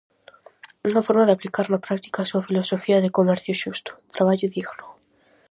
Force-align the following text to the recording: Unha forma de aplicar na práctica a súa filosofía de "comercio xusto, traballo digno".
Unha 0.89 1.05
forma 1.07 1.27
de 1.27 1.33
aplicar 1.35 1.65
na 1.69 1.83
práctica 1.85 2.17
a 2.21 2.29
súa 2.29 2.45
filosofía 2.47 3.01
de 3.03 3.13
"comercio 3.17 3.53
xusto, 3.61 3.91
traballo 4.15 4.47
digno". 4.55 4.85